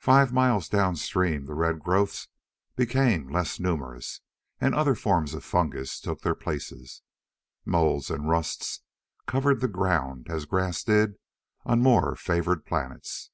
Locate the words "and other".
4.60-4.94